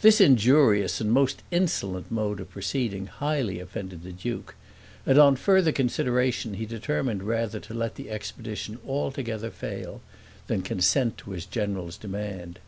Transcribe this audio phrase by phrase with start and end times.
[0.00, 4.54] This injurious and most insolent mode of proceeding highly offended the duke,
[5.04, 10.00] and, on further consideration, he determined rather to let the expedition altogether fail,
[10.46, 12.60] than consent to his general's demand.